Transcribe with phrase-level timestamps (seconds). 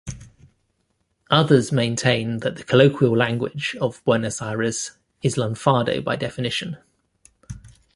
[1.29, 6.77] Others maintain that the colloquial language of Buenos Aires is lunfardo by definition.